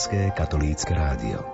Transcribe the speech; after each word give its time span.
Slovenské 0.00 0.32
katolícke 0.32 0.96
rádio. 0.96 1.44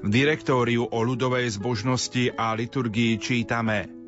V 0.00 0.08
direktóriu 0.08 0.88
o 0.88 0.98
ľudovej 1.04 1.60
zbožnosti 1.60 2.32
a 2.32 2.56
liturgii 2.56 3.20
čítame– 3.20 3.84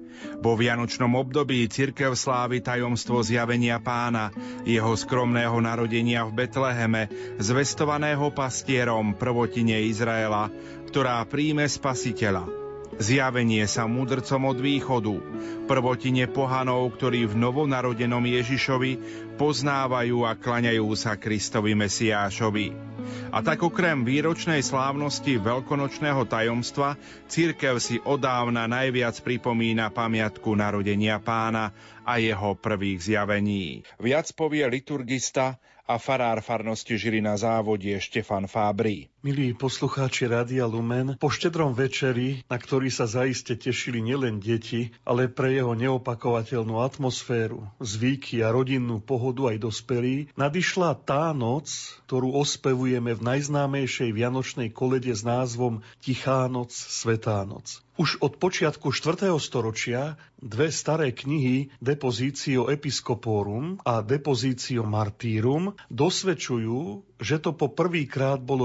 vo 0.42 0.58
vianočnom 0.58 1.14
období 1.14 1.70
cirkev 1.70 2.18
slávi 2.18 2.58
tajomstvo 2.58 3.22
zjavenia 3.22 3.78
pána, 3.78 4.34
jeho 4.66 4.92
skromného 4.98 5.54
narodenia 5.62 6.26
v 6.26 6.42
Betleheme, 6.42 7.06
zvestovaného 7.38 8.34
pastierom 8.34 9.14
prvotine 9.14 9.86
Izraela, 9.86 10.50
ktorá 10.90 11.22
príjme 11.30 11.64
spasiteľa. 11.70 12.44
Zjavenie 12.92 13.64
sa 13.64 13.88
mudrcom 13.88 14.52
od 14.52 14.58
východu, 14.60 15.16
prvotine 15.64 16.28
pohanov, 16.28 16.92
ktorí 17.00 17.24
v 17.24 17.40
novonarodenom 17.40 18.20
Ježišovi 18.20 18.92
poznávajú 19.40 20.28
a 20.28 20.36
klaňajú 20.36 20.92
sa 20.92 21.16
Kristovi 21.16 21.72
Mesiášovi. 21.72 22.91
A 23.28 23.38
tak 23.44 23.60
okrem 23.60 24.02
výročnej 24.02 24.64
slávnosti 24.64 25.36
veľkonočného 25.36 26.24
tajomstva, 26.24 26.96
církev 27.28 27.76
si 27.76 28.00
odávna 28.00 28.64
najviac 28.64 29.20
pripomína 29.20 29.92
pamiatku 29.92 30.56
narodenia 30.56 31.20
pána 31.20 31.76
a 32.08 32.16
jeho 32.16 32.56
prvých 32.56 33.12
zjavení. 33.12 33.84
Viac 34.00 34.32
povie 34.32 34.64
liturgista 34.64 35.60
a 35.84 36.00
farár 36.00 36.40
farnosti 36.40 36.96
Žilina 36.96 37.36
závodie 37.36 38.00
Štefan 38.00 38.48
Fábry. 38.48 39.11
Milí 39.22 39.54
poslucháči 39.54 40.26
Rádia 40.26 40.66
Lumen, 40.66 41.14
po 41.14 41.30
štedrom 41.30 41.78
večeri, 41.78 42.42
na 42.50 42.58
ktorý 42.58 42.90
sa 42.90 43.06
zaiste 43.06 43.54
tešili 43.54 44.02
nielen 44.02 44.42
deti, 44.42 44.90
ale 45.06 45.30
pre 45.30 45.54
jeho 45.54 45.78
neopakovateľnú 45.78 46.82
atmosféru, 46.82 47.70
zvyky 47.78 48.42
a 48.42 48.50
rodinnú 48.50 48.98
pohodu 48.98 49.54
aj 49.54 49.62
dospelí, 49.62 50.26
nadišla 50.34 50.98
tá 51.06 51.30
noc, 51.30 51.70
ktorú 52.10 52.34
ospevujeme 52.34 53.14
v 53.14 53.22
najznámejšej 53.22 54.10
vianočnej 54.10 54.74
kolede 54.74 55.14
s 55.14 55.22
názvom 55.22 55.86
Tichá 56.02 56.50
noc, 56.50 56.74
Svetá 56.74 57.46
noc. 57.46 57.78
Už 57.92 58.24
od 58.24 58.40
počiatku 58.40 58.88
4. 58.88 59.30
storočia 59.36 60.16
dve 60.40 60.72
staré 60.72 61.12
knihy 61.12 61.70
Depositio 61.76 62.72
Episcoporum 62.72 63.84
a 63.84 64.00
Depositio 64.00 64.80
Martyrum 64.88 65.76
dosvedčujú, 65.92 67.04
že 67.20 67.36
to 67.36 67.52
po 67.52 67.68
prvýkrát 67.68 68.40
bolo 68.40 68.64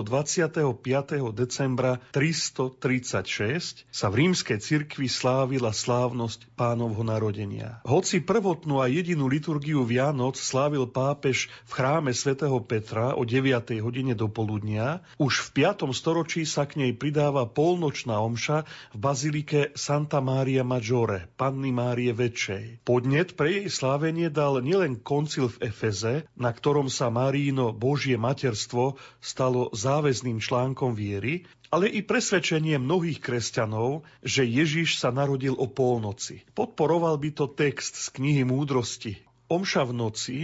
25. 0.50 1.36
decembra 1.36 2.02
336 2.16 3.86
sa 3.94 4.08
v 4.10 4.16
rímskej 4.26 4.58
cirkvi 4.58 5.06
slávila 5.06 5.76
slávnosť 5.76 6.48
pánovho 6.58 7.04
narodenia. 7.06 7.84
Hoci 7.86 8.24
prvotnú 8.24 8.82
a 8.82 8.90
jedinú 8.90 9.30
liturgiu 9.30 9.86
Vianoc 9.86 10.40
slávil 10.40 10.90
pápež 10.90 11.52
v 11.68 11.72
chráme 11.78 12.12
svätého 12.16 12.58
Petra 12.64 13.14
o 13.14 13.28
9. 13.28 13.78
hodine 13.84 14.18
do 14.18 14.26
poludnia, 14.32 15.06
už 15.22 15.54
v 15.54 15.68
5. 15.70 15.92
storočí 15.94 16.48
sa 16.48 16.66
k 16.66 16.82
nej 16.82 16.92
pridáva 16.98 17.46
polnočná 17.46 18.18
omša 18.24 18.66
v 18.96 18.98
bazilike 18.98 19.76
Santa 19.78 20.24
Maria 20.24 20.66
Maggiore, 20.66 21.30
Panny 21.38 21.70
Márie 21.70 22.16
Väčšej. 22.16 22.88
Podnet 22.88 23.38
pre 23.38 23.62
jej 23.62 23.68
slávenie 23.70 24.34
dal 24.34 24.64
nielen 24.66 24.98
koncil 24.98 25.52
v 25.54 25.70
Efeze, 25.70 26.26
na 26.34 26.50
ktorom 26.50 26.90
sa 26.90 27.14
Maríno 27.14 27.76
Božie 27.76 28.18
mater 28.18 28.48
materstvo 28.48 28.96
stalo 29.20 29.68
záväzným 29.76 30.37
článkom 30.40 30.96
viery, 30.96 31.46
ale 31.68 31.92
i 31.92 32.00
presvedčenie 32.00 32.80
mnohých 32.80 33.20
kresťanov, 33.20 34.08
že 34.24 34.48
Ježiš 34.48 35.04
sa 35.04 35.12
narodil 35.12 35.54
o 35.58 35.68
polnoci. 35.68 36.48
Podporoval 36.56 37.20
by 37.20 37.30
to 37.36 37.46
text 37.52 38.00
z 38.00 38.08
knihy 38.16 38.48
Múdrosti. 38.48 39.20
Omša 39.52 39.84
v 39.88 39.94
noci, 39.94 40.38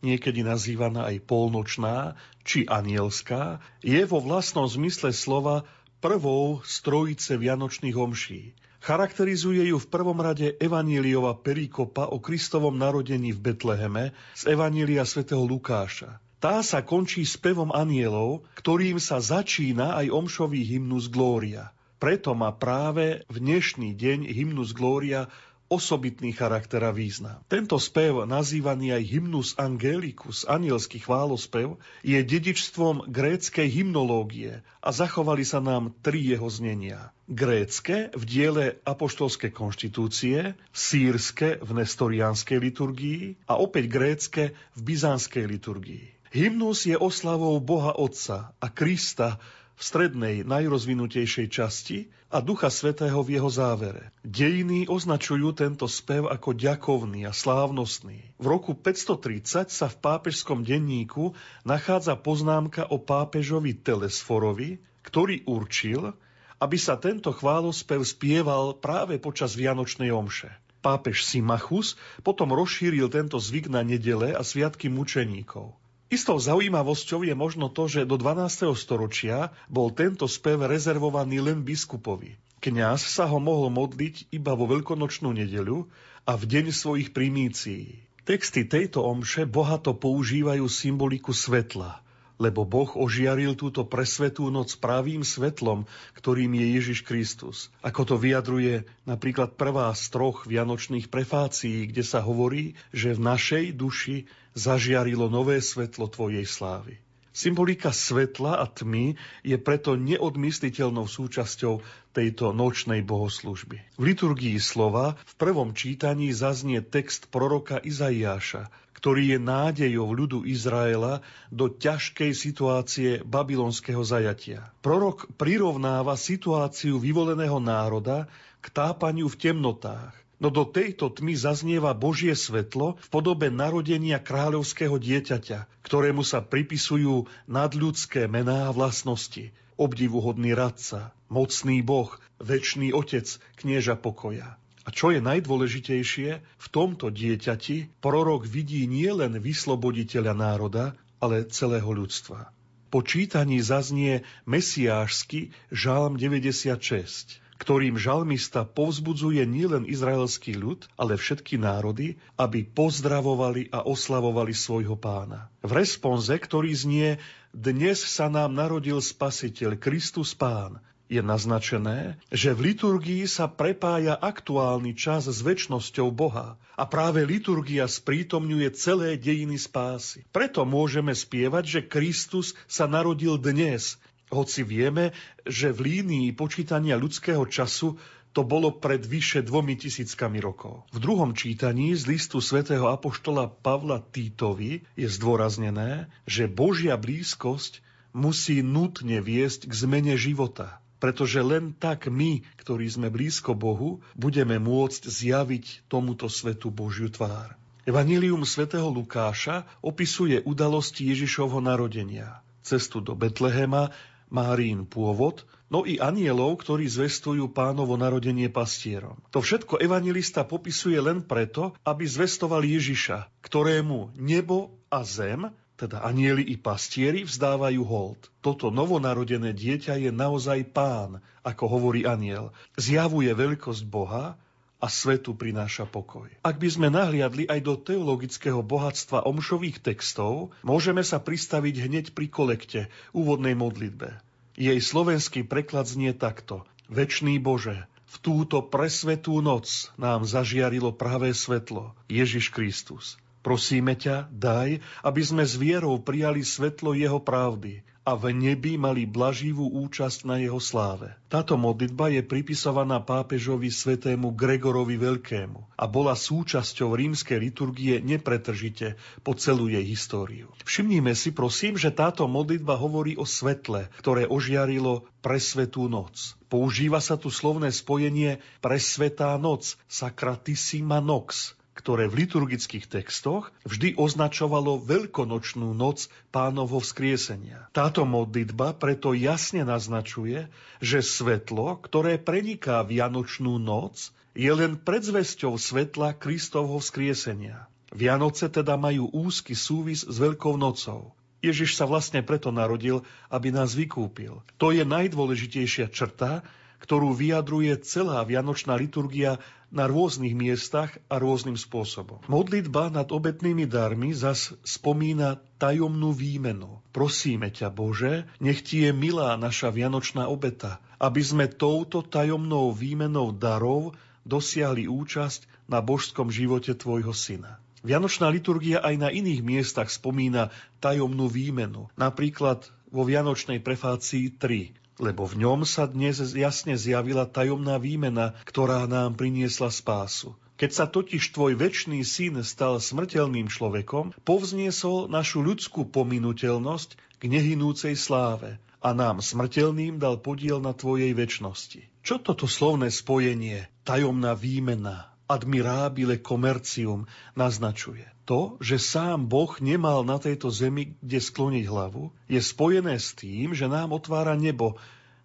niekedy 0.00 0.40
nazývaná 0.40 1.12
aj 1.12 1.24
polnočná 1.28 2.16
či 2.42 2.64
anielská, 2.64 3.60
je 3.84 4.00
vo 4.08 4.18
vlastnom 4.20 4.64
zmysle 4.64 5.12
slova 5.12 5.68
prvou 6.02 6.64
z 6.66 6.74
trojice 6.82 7.38
vianočných 7.38 7.94
omší. 7.94 8.56
Charakterizuje 8.82 9.70
ju 9.70 9.78
v 9.78 9.86
prvom 9.86 10.18
rade 10.18 10.58
Evaníliova 10.58 11.38
perikopa 11.38 12.10
o 12.10 12.18
Kristovom 12.18 12.74
narodení 12.74 13.30
v 13.30 13.38
Betleheme 13.38 14.10
z 14.34 14.42
Evanília 14.50 15.06
svätého 15.06 15.46
Lukáša. 15.46 16.18
Tá 16.42 16.58
sa 16.66 16.82
končí 16.82 17.22
spevom 17.22 17.70
anielov, 17.70 18.42
ktorým 18.58 18.98
sa 18.98 19.22
začína 19.22 19.94
aj 19.94 20.10
omšový 20.10 20.66
hymnus 20.66 21.06
Glória. 21.06 21.70
Preto 22.02 22.34
má 22.34 22.50
práve 22.50 23.22
v 23.30 23.36
dnešný 23.38 23.94
deň 23.94 24.26
hymnus 24.26 24.74
Glória 24.74 25.30
osobitný 25.70 26.34
charakter 26.34 26.82
a 26.82 26.90
význam. 26.90 27.46
Tento 27.46 27.78
spev, 27.78 28.26
nazývaný 28.26 28.90
aj 28.90 29.02
hymnus 29.06 29.54
angelicus, 29.54 30.42
anielský 30.42 30.98
chválospev, 30.98 31.78
je 32.02 32.18
dedičstvom 32.18 33.06
gréckej 33.06 33.70
hymnológie 33.70 34.66
a 34.82 34.90
zachovali 34.90 35.46
sa 35.46 35.62
nám 35.62 35.94
tri 36.02 36.26
jeho 36.26 36.50
znenia. 36.50 37.14
Grécke 37.30 38.10
v 38.18 38.22
diele 38.26 38.82
apoštolskej 38.82 39.54
konštitúcie, 39.54 40.58
sírske 40.74 41.62
v 41.62 41.70
nestorianskej 41.70 42.58
liturgii 42.58 43.46
a 43.46 43.62
opäť 43.62 43.84
grécke 43.86 44.42
v 44.74 44.80
byzantskej 44.82 45.46
liturgii. 45.46 46.21
Hymnus 46.32 46.88
je 46.88 46.96
oslavou 46.96 47.60
Boha 47.60 47.92
Otca 47.92 48.56
a 48.56 48.66
Krista 48.72 49.36
v 49.76 49.82
strednej, 49.84 50.48
najrozvinutejšej 50.48 51.46
časti 51.52 52.08
a 52.32 52.40
Ducha 52.40 52.72
Svetého 52.72 53.20
v 53.20 53.36
jeho 53.36 53.52
závere. 53.52 54.08
Dejiny 54.24 54.88
označujú 54.88 55.52
tento 55.52 55.84
spev 55.84 56.32
ako 56.32 56.56
ďakovný 56.56 57.28
a 57.28 57.36
slávnostný. 57.36 58.32
V 58.40 58.46
roku 58.48 58.72
530 58.72 59.68
sa 59.68 59.92
v 59.92 59.96
pápežskom 60.00 60.64
denníku 60.64 61.36
nachádza 61.68 62.16
poznámka 62.16 62.88
o 62.88 62.96
pápežovi 62.96 63.76
Telesforovi, 63.76 64.80
ktorý 65.04 65.44
určil, 65.44 66.16
aby 66.64 66.80
sa 66.80 66.96
tento 66.96 67.28
chválospev 67.36 68.00
spieval 68.08 68.80
práve 68.80 69.20
počas 69.20 69.52
Vianočnej 69.52 70.08
omše. 70.08 70.48
Pápež 70.80 71.28
Simachus 71.28 72.00
potom 72.24 72.56
rozšíril 72.56 73.12
tento 73.12 73.36
zvyk 73.36 73.68
na 73.68 73.84
nedele 73.84 74.32
a 74.32 74.40
sviatky 74.40 74.88
mučeníkov. 74.88 75.81
Istou 76.12 76.36
zaujímavosťou 76.36 77.24
je 77.24 77.32
možno 77.32 77.72
to, 77.72 77.88
že 77.88 78.04
do 78.04 78.20
12. 78.20 78.68
storočia 78.76 79.48
bol 79.72 79.88
tento 79.88 80.28
spev 80.28 80.68
rezervovaný 80.68 81.40
len 81.40 81.64
biskupovi. 81.64 82.36
Kňaz 82.60 83.00
sa 83.00 83.24
ho 83.24 83.40
mohol 83.40 83.72
modliť 83.72 84.28
iba 84.28 84.52
vo 84.52 84.68
veľkonočnú 84.68 85.32
nedeľu 85.32 85.88
a 86.28 86.36
v 86.36 86.44
deň 86.44 86.68
svojich 86.68 87.16
primícií. 87.16 87.96
Texty 88.28 88.68
tejto 88.68 89.00
omše 89.00 89.48
bohato 89.48 89.96
používajú 89.96 90.68
symboliku 90.68 91.32
svetla, 91.32 92.04
lebo 92.36 92.68
Boh 92.68 92.92
ožiaril 92.92 93.56
túto 93.56 93.88
presvetú 93.88 94.52
noc 94.52 94.76
pravým 94.76 95.24
svetlom, 95.24 95.88
ktorým 96.12 96.52
je 96.60 96.66
Ježiš 96.76 97.08
Kristus. 97.08 97.72
Ako 97.80 98.04
to 98.04 98.20
vyjadruje 98.20 98.84
napríklad 99.08 99.56
prvá 99.56 99.88
z 99.96 100.12
troch 100.12 100.44
vianočných 100.44 101.08
prefácií, 101.08 101.88
kde 101.88 102.04
sa 102.04 102.20
hovorí, 102.20 102.76
že 102.92 103.16
v 103.16 103.32
našej 103.32 103.64
duši 103.80 104.28
zažiarilo 104.52 105.28
nové 105.28 105.60
svetlo 105.60 106.08
Tvojej 106.08 106.44
slávy. 106.44 107.00
Symbolika 107.32 107.96
svetla 107.96 108.60
a 108.60 108.68
tmy 108.68 109.16
je 109.40 109.56
preto 109.56 109.96
neodmysliteľnou 109.96 111.08
súčasťou 111.08 111.80
tejto 112.12 112.52
nočnej 112.52 113.00
bohoslužby. 113.00 113.80
V 113.96 114.02
liturgii 114.04 114.60
slova 114.60 115.16
v 115.24 115.34
prvom 115.40 115.72
čítaní 115.72 116.28
zaznie 116.36 116.84
text 116.84 117.32
proroka 117.32 117.80
Izaiáša, 117.80 118.68
ktorý 118.92 119.34
je 119.34 119.38
nádejou 119.40 120.12
ľudu 120.12 120.44
Izraela 120.44 121.24
do 121.48 121.72
ťažkej 121.72 122.36
situácie 122.36 123.10
babylonského 123.24 124.04
zajatia. 124.04 124.68
Prorok 124.84 125.32
prirovnáva 125.40 126.20
situáciu 126.20 127.00
vyvoleného 127.00 127.56
národa 127.64 128.28
k 128.60 128.68
tápaniu 128.68 129.32
v 129.32 129.40
temnotách 129.40 130.12
No 130.42 130.50
do 130.50 130.66
tejto 130.66 131.06
tmy 131.06 131.38
zaznieva 131.38 131.94
Božie 131.94 132.34
svetlo 132.34 132.98
v 132.98 133.08
podobe 133.14 133.46
narodenia 133.46 134.18
kráľovského 134.18 134.98
dieťaťa, 134.98 135.70
ktorému 135.86 136.26
sa 136.26 136.42
pripisujú 136.42 137.30
nadľudské 137.46 138.26
mená 138.26 138.66
a 138.66 138.74
vlastnosti. 138.74 139.54
Obdivuhodný 139.78 140.50
radca, 140.58 141.14
mocný 141.30 141.86
boh, 141.86 142.10
väčší 142.42 142.90
otec, 142.90 143.38
knieža 143.54 143.94
pokoja. 143.94 144.58
A 144.82 144.90
čo 144.90 145.14
je 145.14 145.22
najdôležitejšie, 145.22 146.30
v 146.42 146.66
tomto 146.74 147.14
dieťati 147.14 148.02
prorok 148.02 148.42
vidí 148.42 148.90
nielen 148.90 149.38
vysloboditeľa 149.38 150.34
národa, 150.34 150.98
ale 151.22 151.46
celého 151.46 151.86
ľudstva. 151.86 152.50
Po 152.90 153.06
čítaní 153.06 153.62
zaznie 153.62 154.26
mesiášsky 154.50 155.54
žálm 155.70 156.18
96. 156.18 157.41
ktorým 157.62 157.94
žalmista 157.94 158.66
povzbudzuje 158.66 159.46
nielen 159.46 159.86
izraelský 159.86 160.58
ľud, 160.58 160.90
ale 160.98 161.14
všetky 161.14 161.62
národy, 161.62 162.18
aby 162.34 162.66
pozdravovali 162.66 163.70
a 163.70 163.86
oslavovali 163.86 164.50
svojho 164.50 164.98
pána. 164.98 165.46
V 165.62 165.70
responze, 165.70 166.34
ktorý 166.34 166.74
znie 166.74 167.22
Dnes 167.54 168.02
sa 168.02 168.26
nám 168.26 168.50
narodil 168.50 168.98
Spasiteľ, 168.98 169.78
Kristus 169.78 170.34
Pán, 170.34 170.82
je 171.12 171.20
naznačené, 171.20 172.16
že 172.32 172.56
v 172.56 172.72
liturgii 172.72 173.28
sa 173.28 173.44
prepája 173.44 174.16
aktuálny 174.16 174.96
čas 174.96 175.28
s 175.28 175.44
väčnosťou 175.44 176.08
Boha 176.08 176.56
a 176.72 176.88
práve 176.88 177.22
liturgia 177.28 177.84
sprítomňuje 177.84 178.72
celé 178.72 179.20
dejiny 179.20 179.60
spásy. 179.60 180.24
Preto 180.32 180.64
môžeme 180.64 181.12
spievať, 181.12 181.64
že 181.68 181.80
Kristus 181.84 182.56
sa 182.64 182.88
narodil 182.88 183.36
dnes, 183.36 184.00
hoci 184.32 184.64
vieme, 184.64 185.12
že 185.44 185.70
v 185.70 186.00
línii 186.00 186.32
počítania 186.32 186.96
ľudského 186.96 187.44
času 187.44 188.00
to 188.32 188.48
bolo 188.48 188.72
pred 188.72 189.04
vyše 189.04 189.44
dvomi 189.44 189.76
tisíckami 189.76 190.40
rokov. 190.40 190.88
V 190.88 190.98
druhom 190.98 191.36
čítaní 191.36 191.92
z 191.92 192.08
listu 192.08 192.40
svätého 192.40 192.88
apoštola 192.88 193.52
Pavla 193.52 194.00
Týtovi 194.00 194.88
je 194.96 195.04
zdôraznené, 195.04 196.08
že 196.24 196.48
Božia 196.48 196.96
blízkosť 196.96 197.84
musí 198.16 198.64
nutne 198.64 199.20
viesť 199.20 199.68
k 199.68 199.72
zmene 199.76 200.16
života 200.16 200.82
pretože 201.02 201.42
len 201.42 201.74
tak 201.74 202.06
my, 202.06 202.46
ktorí 202.62 202.86
sme 202.86 203.10
blízko 203.10 203.58
Bohu, 203.58 203.98
budeme 204.14 204.62
môcť 204.62 205.10
zjaviť 205.10 205.90
tomuto 205.90 206.30
svetu 206.30 206.70
Božiu 206.70 207.10
tvár. 207.10 207.58
Evangelium 207.82 208.46
svätého 208.46 208.86
Lukáša 208.86 209.66
opisuje 209.82 210.38
udalosti 210.46 211.10
Ježišovho 211.10 211.58
narodenia, 211.58 212.38
cestu 212.62 213.02
do 213.02 213.18
Betlehema, 213.18 213.90
Márín 214.32 214.88
pôvod, 214.88 215.44
no 215.68 215.84
i 215.84 216.00
anielov, 216.00 216.64
ktorí 216.64 216.88
zvestujú 216.88 217.52
pánovo 217.52 218.00
narodenie 218.00 218.48
pastierom. 218.48 219.20
To 219.28 219.44
všetko 219.44 219.76
evangelista 219.84 220.48
popisuje 220.48 220.96
len 220.96 221.20
preto, 221.20 221.76
aby 221.84 222.08
zvestoval 222.08 222.64
Ježiša, 222.64 223.28
ktorému 223.44 224.16
nebo 224.16 224.72
a 224.88 225.04
zem 225.04 225.52
teda 225.76 226.04
anieli 226.06 226.46
i 226.46 226.54
pastieri, 226.54 227.26
vzdávajú 227.26 227.82
hold. 227.82 228.30
Toto 228.38 228.70
novonarodené 228.70 229.50
dieťa 229.50 229.98
je 229.98 230.14
naozaj 230.14 230.70
pán, 230.70 231.18
ako 231.42 231.64
hovorí 231.66 232.06
aniel. 232.06 232.54
Zjavuje 232.78 233.34
veľkosť 233.34 233.82
Boha 233.90 234.38
a 234.82 234.90
svetu 234.90 235.38
prináša 235.38 235.86
pokoj. 235.86 236.26
Ak 236.42 236.58
by 236.58 236.66
sme 236.66 236.88
nahliadli 236.90 237.46
aj 237.46 237.60
do 237.62 237.78
teologického 237.78 238.66
bohatstva 238.66 239.22
omšových 239.22 239.78
textov, 239.78 240.50
môžeme 240.66 241.06
sa 241.06 241.22
pristaviť 241.22 241.86
hneď 241.86 242.04
pri 242.10 242.26
kolekte, 242.26 242.80
úvodnej 243.14 243.54
modlitbe. 243.54 244.18
Jej 244.58 244.82
slovenský 244.82 245.46
preklad 245.46 245.86
znie 245.86 246.10
takto. 246.10 246.66
Večný 246.90 247.38
Bože, 247.38 247.86
v 248.10 248.16
túto 248.20 248.60
presvetú 248.60 249.38
noc 249.38 249.88
nám 249.94 250.26
zažiarilo 250.26 250.90
pravé 250.90 251.30
svetlo, 251.30 251.94
Ježiš 252.10 252.50
Kristus. 252.50 253.16
Prosíme 253.46 253.94
ťa, 253.94 254.28
daj, 254.34 254.82
aby 255.06 255.22
sme 255.22 255.46
s 255.46 255.54
vierou 255.54 255.96
prijali 256.02 256.42
svetlo 256.42 256.92
jeho 256.92 257.22
pravdy 257.22 257.86
a 258.02 258.18
v 258.18 258.34
nebi 258.34 258.74
mali 258.74 259.06
blaživú 259.06 259.70
účasť 259.86 260.26
na 260.26 260.42
jeho 260.42 260.58
sláve. 260.58 261.14
Táto 261.30 261.54
modlitba 261.54 262.10
je 262.10 262.22
pripisovaná 262.26 262.98
pápežovi 262.98 263.70
svetému 263.70 264.34
Gregorovi 264.34 264.98
Veľkému 264.98 265.78
a 265.78 265.84
bola 265.86 266.18
súčasťou 266.18 266.98
rímskej 266.98 267.38
liturgie 267.38 268.02
nepretržite 268.02 268.98
po 269.22 269.38
celú 269.38 269.70
jej 269.70 269.86
históriu. 269.86 270.50
Všimnime 270.66 271.14
si 271.14 271.30
prosím, 271.30 271.78
že 271.78 271.94
táto 271.94 272.26
modlitba 272.26 272.74
hovorí 272.74 273.14
o 273.14 273.22
svetle, 273.22 273.86
ktoré 274.02 274.26
ožiarilo 274.26 275.06
presvetú 275.22 275.86
noc. 275.86 276.34
Používa 276.50 277.00
sa 277.00 277.14
tu 277.14 277.32
slovné 277.32 277.70
spojenie 277.72 278.42
presvetá 278.60 279.38
noc, 279.38 279.78
sacratissima 279.88 281.00
nox, 281.00 281.56
ktoré 281.72 282.04
v 282.08 282.24
liturgických 282.24 282.84
textoch 282.84 283.48
vždy 283.64 283.96
označovalo 283.96 284.84
veľkonočnú 284.84 285.72
noc 285.72 286.12
pánovho 286.28 286.84
vzkriesenia. 286.84 287.72
Táto 287.72 288.04
modlitba 288.04 288.76
preto 288.76 289.16
jasne 289.16 289.64
naznačuje, 289.64 290.52
že 290.84 291.00
svetlo, 291.00 291.80
ktoré 291.80 292.20
preniká 292.20 292.84
Vianočnú 292.84 293.56
noc, 293.56 294.12
je 294.32 294.48
len 294.48 294.80
predzvesťou 294.80 295.56
svetla 295.56 296.16
Kristovho 296.16 296.80
vzkriesenia. 296.80 297.68
Vianoce 297.92 298.48
teda 298.48 298.80
majú 298.80 299.12
úzky 299.12 299.52
súvis 299.52 300.08
s 300.08 300.16
Veľkou 300.16 300.56
nocou. 300.56 301.12
Ježiš 301.44 301.76
sa 301.76 301.84
vlastne 301.84 302.24
preto 302.24 302.48
narodil, 302.54 303.04
aby 303.28 303.52
nás 303.52 303.76
vykúpil. 303.76 304.40
To 304.56 304.72
je 304.72 304.86
najdôležitejšia 304.86 305.92
črta, 305.92 306.40
ktorú 306.80 307.12
vyjadruje 307.12 307.78
celá 307.82 308.22
vianočná 308.26 308.74
liturgia 308.74 309.38
na 309.72 309.88
rôznych 309.88 310.36
miestach 310.36 311.00
a 311.08 311.16
rôznym 311.16 311.56
spôsobom. 311.56 312.20
Modlitba 312.28 312.92
nad 312.92 313.08
obetnými 313.08 313.64
darmi 313.64 314.12
zas 314.12 314.52
spomína 314.60 315.40
tajomnú 315.56 316.12
výmenu. 316.12 316.84
Prosíme 316.92 317.48
ťa, 317.48 317.72
Bože, 317.72 318.28
nech 318.36 318.60
ti 318.60 318.84
je 318.84 318.92
milá 318.92 319.34
naša 319.40 319.72
vianočná 319.72 320.28
obeta, 320.28 320.78
aby 321.00 321.24
sme 321.24 321.48
touto 321.48 322.04
tajomnou 322.04 322.76
výmenou 322.76 323.32
darov 323.32 323.96
dosiahli 324.28 324.86
účasť 324.86 325.48
na 325.72 325.80
božskom 325.80 326.28
živote 326.28 326.76
Tvojho 326.76 327.16
Syna. 327.16 327.58
Vianočná 327.82 328.30
liturgia 328.30 328.78
aj 328.78 328.94
na 328.94 329.08
iných 329.10 329.42
miestach 329.42 329.90
spomína 329.90 330.54
tajomnú 330.78 331.26
výmenu, 331.26 331.90
napríklad 331.98 332.70
vo 332.92 333.02
Vianočnej 333.02 333.58
prefácii 333.58 334.38
3 334.38 334.81
lebo 335.02 335.26
v 335.26 335.42
ňom 335.42 335.66
sa 335.66 335.90
dnes 335.90 336.22
jasne 336.22 336.78
zjavila 336.78 337.26
tajomná 337.26 337.82
výmena, 337.82 338.38
ktorá 338.46 338.86
nám 338.86 339.18
priniesla 339.18 339.74
spásu. 339.74 340.38
Keď 340.56 340.70
sa 340.70 340.86
totiž 340.86 341.34
tvoj 341.34 341.58
väčší 341.58 342.06
syn 342.06 342.38
stal 342.46 342.78
smrteľným 342.78 343.50
človekom, 343.50 344.14
povzniesol 344.22 345.10
našu 345.10 345.42
ľudskú 345.42 345.90
pominuteľnosť 345.90 347.18
k 347.18 347.22
nehynúcej 347.26 347.98
sláve 347.98 348.62
a 348.78 348.94
nám 348.94 349.18
smrteľným 349.18 349.98
dal 349.98 350.22
podiel 350.22 350.62
na 350.62 350.70
tvojej 350.70 351.10
väčšnosti. 351.18 352.06
Čo 352.06 352.22
toto 352.22 352.46
slovné 352.46 352.94
spojenie, 352.94 353.66
tajomná 353.82 354.38
výmena, 354.38 355.11
admirabile 355.30 356.18
komercium 356.20 357.06
naznačuje. 357.38 358.04
To, 358.26 358.56
že 358.62 358.78
sám 358.78 359.26
Boh 359.26 359.50
nemal 359.58 360.06
na 360.06 360.16
tejto 360.22 360.48
zemi 360.48 360.94
kde 361.02 361.18
skloniť 361.18 361.64
hlavu, 361.66 362.14
je 362.30 362.38
spojené 362.38 362.94
s 362.96 363.18
tým, 363.18 363.50
že 363.50 363.66
nám 363.66 363.90
otvára 363.90 364.38
nebo, 364.38 364.78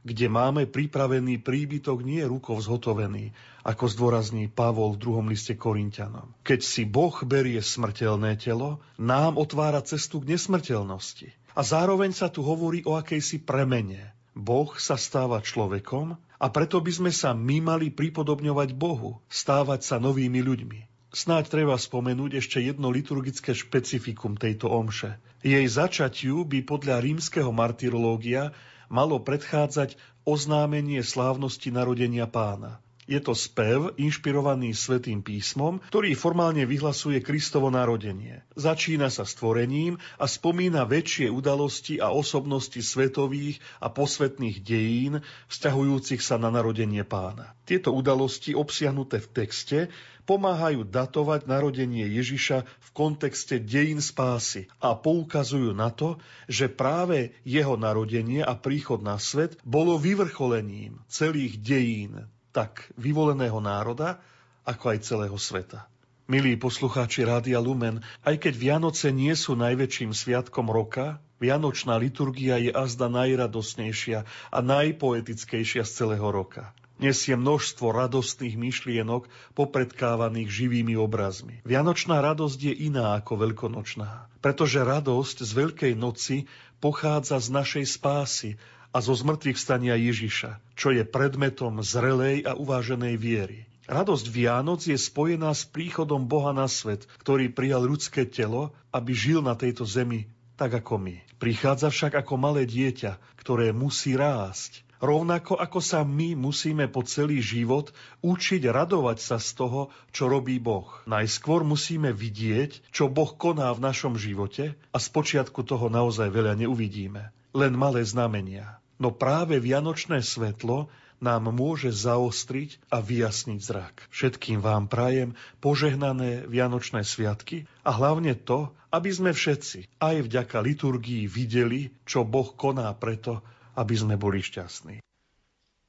kde 0.08 0.32
máme 0.32 0.66
pripravený 0.66 1.44
príbytok 1.44 2.00
nie 2.02 2.24
rukou 2.24 2.56
zhotovený, 2.58 3.36
ako 3.68 3.86
zdôrazní 3.92 4.48
Pavol 4.48 4.96
v 4.96 5.02
druhom 5.04 5.28
liste 5.28 5.60
Korintianom. 5.60 6.32
Keď 6.48 6.60
si 6.64 6.88
Boh 6.88 7.14
berie 7.28 7.60
smrteľné 7.60 8.40
telo, 8.40 8.80
nám 8.96 9.36
otvára 9.36 9.84
cestu 9.84 10.24
k 10.24 10.34
nesmrteľnosti. 10.34 11.28
A 11.58 11.62
zároveň 11.66 12.16
sa 12.16 12.32
tu 12.32 12.46
hovorí 12.46 12.88
o 12.88 12.96
akejsi 12.96 13.44
premene. 13.44 14.16
Boh 14.38 14.72
sa 14.80 14.96
stáva 14.96 15.44
človekom 15.44 16.16
a 16.38 16.54
preto 16.54 16.78
by 16.78 16.92
sme 16.94 17.12
sa 17.14 17.34
my 17.34 17.58
mali 17.62 17.90
pripodobňovať 17.90 18.78
Bohu, 18.78 19.22
stávať 19.26 19.82
sa 19.82 19.96
novými 19.98 20.42
ľuďmi. 20.46 20.80
Snáď 21.10 21.50
treba 21.50 21.74
spomenúť 21.80 22.38
ešte 22.38 22.62
jedno 22.62 22.94
liturgické 22.94 23.58
špecifikum 23.58 24.38
tejto 24.38 24.70
omše. 24.70 25.18
Jej 25.42 25.66
začatiu 25.66 26.46
by 26.46 26.62
podľa 26.62 27.02
rímskeho 27.02 27.50
martyrológia 27.50 28.54
malo 28.92 29.18
predchádzať 29.24 29.98
oznámenie 30.28 31.02
slávnosti 31.02 31.74
narodenia 31.74 32.28
pána. 32.30 32.84
Je 33.08 33.24
to 33.24 33.32
spev 33.32 33.96
inšpirovaný 33.96 34.76
Svetým 34.76 35.24
písmom, 35.24 35.80
ktorý 35.88 36.12
formálne 36.12 36.68
vyhlasuje 36.68 37.24
Kristovo 37.24 37.72
narodenie. 37.72 38.44
Začína 38.60 39.08
sa 39.08 39.24
stvorením 39.24 39.96
a 40.20 40.28
spomína 40.28 40.84
väčšie 40.84 41.32
udalosti 41.32 42.04
a 42.04 42.12
osobnosti 42.12 42.84
svetových 42.84 43.64
a 43.80 43.88
posvetných 43.88 44.60
dejín 44.60 45.24
vzťahujúcich 45.48 46.20
sa 46.20 46.36
na 46.36 46.52
narodenie 46.52 47.08
pána. 47.08 47.56
Tieto 47.64 47.96
udalosti 47.96 48.52
obsiahnuté 48.52 49.24
v 49.24 49.32
texte 49.32 49.80
pomáhajú 50.28 50.84
datovať 50.84 51.48
narodenie 51.48 52.04
Ježiša 52.12 52.68
v 52.68 52.90
kontexte 52.92 53.64
dejín 53.64 54.04
spásy 54.04 54.68
a 54.84 54.92
poukazujú 55.00 55.72
na 55.72 55.96
to, 55.96 56.20
že 56.52 56.68
práve 56.68 57.32
jeho 57.48 57.80
narodenie 57.80 58.44
a 58.44 58.52
príchod 58.60 59.00
na 59.00 59.16
svet 59.16 59.56
bolo 59.64 59.96
vyvrcholením 59.96 61.00
celých 61.08 61.56
dejín 61.64 62.28
tak 62.58 62.90
vyvoleného 62.98 63.62
národa, 63.62 64.18
ako 64.66 64.98
aj 64.98 65.06
celého 65.06 65.38
sveta. 65.38 65.86
Milí 66.26 66.58
poslucháči 66.58 67.22
Rádia 67.22 67.62
Lumen, 67.62 68.02
aj 68.26 68.42
keď 68.42 68.54
Vianoce 68.58 69.14
nie 69.14 69.38
sú 69.38 69.54
najväčším 69.54 70.10
sviatkom 70.18 70.74
roka, 70.74 71.22
Vianočná 71.38 72.02
liturgia 72.02 72.58
je 72.58 72.74
azda 72.74 73.14
najradosnejšia 73.14 74.26
a 74.50 74.60
najpoetickejšia 74.66 75.86
z 75.86 75.92
celého 75.94 76.26
roka. 76.34 76.74
Nesie 76.98 77.38
množstvo 77.38 77.94
radostných 77.94 78.58
myšlienok 78.58 79.30
popredkávaných 79.54 80.50
živými 80.50 80.98
obrazmi. 80.98 81.62
Vianočná 81.62 82.26
radosť 82.26 82.74
je 82.74 82.74
iná 82.90 83.22
ako 83.22 83.38
veľkonočná, 83.38 84.34
pretože 84.42 84.82
radosť 84.82 85.46
z 85.46 85.52
Veľkej 85.54 85.94
noci 85.94 86.50
pochádza 86.82 87.38
z 87.38 87.54
našej 87.54 87.86
spásy 87.86 88.58
a 88.98 89.06
zo 89.06 89.14
zmrtvých 89.14 89.62
stania 89.62 89.94
Ježiša, 89.94 90.58
čo 90.74 90.90
je 90.90 91.06
predmetom 91.06 91.86
zrelej 91.86 92.50
a 92.50 92.58
uváženej 92.58 93.14
viery. 93.22 93.70
Radosť 93.86 94.26
Vianoc 94.34 94.82
je 94.82 94.98
spojená 94.98 95.54
s 95.54 95.70
príchodom 95.70 96.26
Boha 96.26 96.50
na 96.58 96.66
svet, 96.66 97.06
ktorý 97.22 97.54
prijal 97.54 97.86
ľudské 97.86 98.26
telo, 98.26 98.74
aby 98.90 99.14
žil 99.14 99.46
na 99.46 99.54
tejto 99.54 99.86
zemi 99.86 100.26
tak 100.58 100.74
ako 100.74 100.98
my. 100.98 101.16
Prichádza 101.38 101.94
však 101.94 102.18
ako 102.18 102.34
malé 102.42 102.66
dieťa, 102.66 103.22
ktoré 103.38 103.70
musí 103.70 104.18
rásť. 104.18 104.82
Rovnako 104.98 105.62
ako 105.62 105.78
sa 105.78 106.02
my 106.02 106.34
musíme 106.34 106.90
po 106.90 107.06
celý 107.06 107.38
život 107.38 107.94
učiť 108.26 108.66
radovať 108.66 109.22
sa 109.22 109.38
z 109.38 109.54
toho, 109.54 109.94
čo 110.10 110.26
robí 110.26 110.58
Boh. 110.58 110.90
Najskôr 111.06 111.62
musíme 111.62 112.10
vidieť, 112.10 112.90
čo 112.90 113.06
Boh 113.06 113.30
koná 113.38 113.70
v 113.78 113.86
našom 113.86 114.18
živote 114.18 114.74
a 114.90 114.98
z 114.98 115.08
počiatku 115.14 115.62
toho 115.62 115.94
naozaj 115.94 116.34
veľa 116.34 116.58
neuvidíme. 116.58 117.30
Len 117.54 117.74
malé 117.78 118.02
znamenia. 118.02 118.82
No 118.98 119.14
práve 119.14 119.62
vianočné 119.62 120.26
svetlo 120.26 120.90
nám 121.18 121.50
môže 121.50 121.90
zaostriť 121.90 122.94
a 122.94 123.02
vyjasniť 123.02 123.60
zrak. 123.62 124.06
Všetkým 124.14 124.62
vám 124.62 124.86
prajem 124.86 125.34
požehnané 125.58 126.46
Vianočné 126.46 127.02
sviatky 127.02 127.66
a 127.82 127.90
hlavne 127.94 128.38
to, 128.38 128.70
aby 128.94 129.10
sme 129.10 129.34
všetci 129.34 129.98
aj 129.98 130.16
vďaka 130.30 130.58
liturgii 130.62 131.26
videli, 131.26 131.90
čo 132.06 132.22
Boh 132.22 132.54
koná 132.54 132.94
preto, 132.94 133.42
aby 133.78 133.96
sme 133.98 134.16
boli 134.18 134.42
šťastní. 134.46 135.02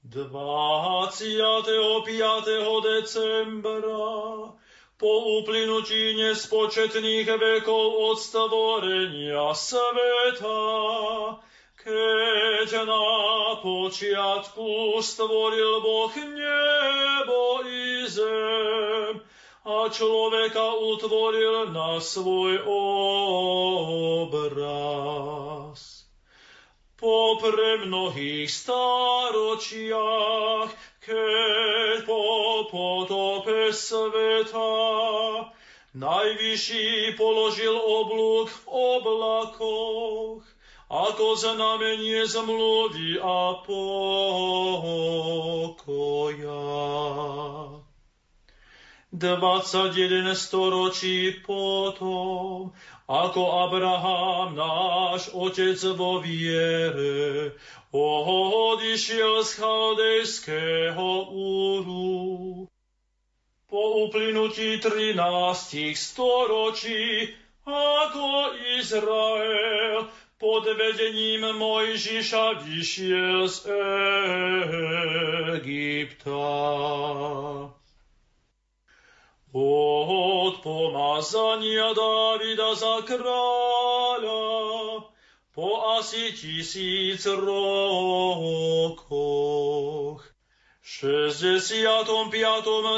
25. 0.09 0.25
decembra 2.81 4.09
po 4.99 5.13
uplynutí 5.39 6.17
nespočetných 6.17 7.29
vekov 7.29 7.85
od 8.09 8.17
stvorenia 8.17 9.53
sveta 9.53 10.59
keď 11.79 12.71
na 12.87 13.07
počiatku 13.63 14.99
stvoril 14.99 15.79
Boh 15.79 16.11
nebo 16.17 17.63
i 17.63 18.03
zem 18.11 19.23
a 19.69 19.87
človeka 19.93 20.65
utvoril 20.81 21.71
na 21.77 22.01
svoj 22.01 22.65
obraz. 24.27 25.79
Po 26.99 27.39
pre 27.39 27.87
mnohých 27.87 28.51
stáročiach, 28.51 29.95
keď 30.99 32.03
po 32.09 32.67
potope 32.75 33.71
sveta 33.71 34.75
najvyšší 35.95 37.15
položil 37.15 37.77
oblúk 37.77 38.51
v 38.51 38.61
oblakoch, 38.67 40.43
ako 40.89 41.37
znamenie 41.37 42.25
zmluvy 42.25 43.21
a 43.21 43.61
pokoja. 43.61 44.09
21 49.13 50.37
storočí 50.37 51.41
potom, 51.45 52.73
ako 53.09 53.41
Abraham, 53.69 54.53
náš 54.57 55.33
otec 55.33 55.81
vo 55.97 56.21
viere, 56.21 57.53
odišiel 57.93 59.45
z 59.45 59.51
chaldejského 59.61 61.09
úru. 61.33 62.69
Po 63.69 63.81
uplynutí 64.09 64.81
13 64.81 65.17
storočí, 65.97 67.33
ako 67.69 68.57
Izrael 68.81 70.09
pod 70.39 70.71
vedením 70.71 71.43
Mojžiša 71.59 72.63
vyšiel 72.63 73.51
z 73.51 73.67
Egypta. 75.59 76.47
Od 79.51 80.55
pomazania 80.63 81.91
Davida 81.91 82.79
za 82.79 83.03
kráľa 83.03 84.39
po 85.51 85.99
asi 85.99 86.31
tisíc 86.31 87.27
rokoch. 87.27 88.95
V 90.79 90.87
65. 90.87 92.07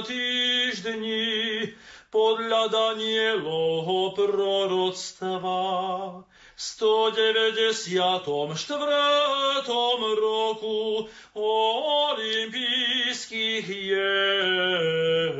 týždni 0.04 1.72
podľa 2.12 2.68
Danielovho 2.68 4.12
proroctva 4.12 5.60
194. 6.60 8.52
roku 10.20 11.08
olympijských 11.32 13.64
hier. 13.64 15.32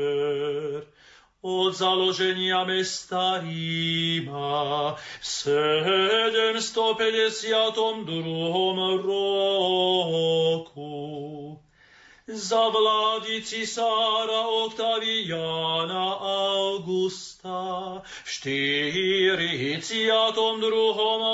Od 1.45 1.77
založenia 1.77 2.65
mesta 2.65 3.37
Ríma 3.37 4.97
v 4.97 5.25
752. 5.25 6.65
roku 8.97 11.10
za 12.33 12.69
vlády 12.69 13.43
cisára 13.43 14.47
Octaviana 14.47 16.15
Augusta 16.15 17.99
v 18.03 18.29
42. 18.29 20.07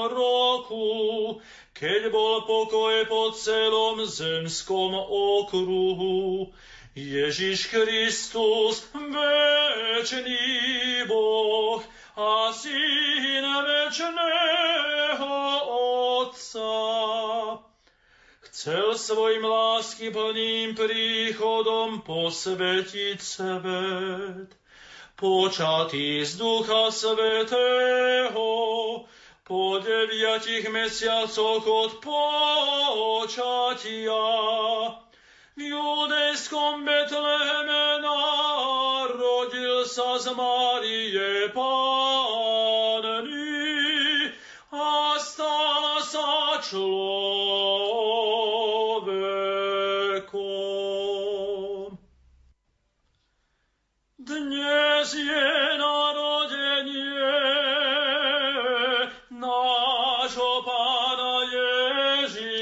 roku, 0.10 0.88
keď 1.74 2.02
bol 2.10 2.42
pokoj 2.50 3.06
po 3.06 3.32
celom 3.38 4.02
zemskom 4.10 4.98
okruhu. 5.46 6.50
Ježiš 6.98 7.70
Kristus, 7.70 8.90
večný 8.90 10.42
Boh 11.06 11.86
a 12.18 12.50
Syn 12.50 13.46
večného 13.46 15.38
Otca, 16.26 16.74
chcel 18.58 18.98
svojim 18.98 19.46
lásky 19.46 20.10
plným 20.10 20.74
príchodom 20.74 22.02
posvetiť 22.02 23.22
svet. 23.22 24.50
Počatý 25.14 26.26
z 26.26 26.42
Ducha 26.42 26.90
Svetého, 26.90 28.50
po 29.46 29.78
deviatich 29.78 30.66
mesiacoch 30.74 31.70
od 31.70 32.02
počatia, 32.02 33.46
v 35.54 35.62
judejskom 35.62 36.82
Betleheme 36.82 38.02
narodil 38.02 39.86
sa 39.86 40.18
z 40.18 40.34
Márie 40.34 41.54
Panny 41.54 41.94
a 44.74 45.14
stal 45.22 46.02
sa 46.02 46.58
človek. 46.58 47.37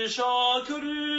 شاكرين 0.08 1.15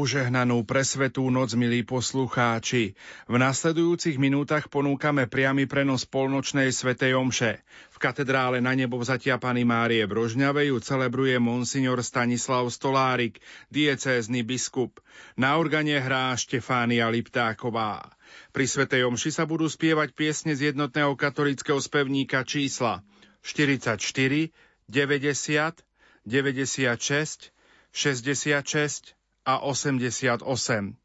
Požehnanú 0.00 0.64
presvetú 0.64 1.28
noc, 1.28 1.52
milí 1.52 1.84
poslucháči. 1.84 2.96
V 3.28 3.34
nasledujúcich 3.36 4.16
minútach 4.16 4.72
ponúkame 4.72 5.28
priamy 5.28 5.68
prenos 5.68 6.08
polnočnej 6.08 6.72
svetej 6.72 7.20
omše. 7.20 7.60
V 7.92 8.00
katedrále 8.00 8.64
na 8.64 8.72
nebo 8.72 8.96
vzatia 8.96 9.36
Pany 9.36 9.68
Márie 9.68 10.00
v 10.08 10.16
Rožňave 10.16 10.72
ju 10.72 10.80
celebruje 10.80 11.36
monsignor 11.36 12.00
Stanislav 12.00 12.64
Stolárik, 12.72 13.44
diecézny 13.68 14.40
biskup. 14.40 15.04
Na 15.36 15.60
organe 15.60 16.00
hrá 16.00 16.32
Štefánia 16.32 17.12
Liptáková. 17.12 18.00
Pri 18.56 18.64
svetej 18.64 19.04
omši 19.04 19.36
sa 19.36 19.44
budú 19.44 19.68
spievať 19.68 20.16
piesne 20.16 20.56
z 20.56 20.72
jednotného 20.72 21.12
katolického 21.12 21.76
spevníka 21.76 22.40
čísla 22.48 23.04
44, 23.44 24.00
90, 24.00 24.48
96, 26.24 27.52
66 27.92 29.19
a 29.46 29.58
88. 29.58 30.96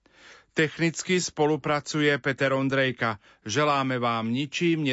Technicky 0.53 1.21
spolupracuje 1.21 2.17
Peter 2.17 2.53
Ondrejka. 2.53 3.19
Želáme 3.45 3.99
vám 3.99 4.31
ničím 4.31 4.83